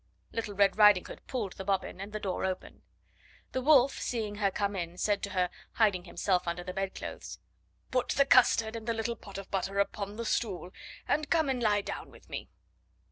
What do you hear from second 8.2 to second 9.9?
custard and the little pot of butter